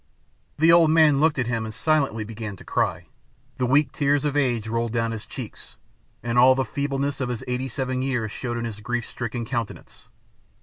[0.57, 3.05] The old man looked at him and silently began to cry.
[3.59, 5.77] The weak tears of age rolled down his cheeks
[6.23, 10.09] and all the feebleness of his eighty seven years showed in his grief stricken countenance.